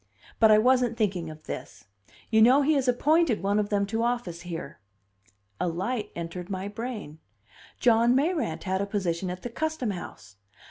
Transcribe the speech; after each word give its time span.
But 0.39 0.49
I 0.49 0.57
wasn't 0.57 0.97
thinking 0.97 1.29
of 1.29 1.43
this. 1.43 1.85
You 2.31 2.41
know 2.41 2.63
he 2.63 2.73
has 2.73 2.87
appointed 2.87 3.43
one 3.43 3.59
of 3.59 3.69
them 3.69 3.85
to 3.85 4.01
office 4.01 4.41
here." 4.41 4.79
A 5.59 5.67
light 5.67 6.09
entered 6.15 6.49
my 6.49 6.67
brain: 6.67 7.19
John 7.79 8.15
Mayrant 8.15 8.63
had 8.63 8.81
a 8.81 8.87
position 8.87 9.29
at 9.29 9.43
the 9.43 9.49
Custom 9.51 9.91
House! 9.91 10.37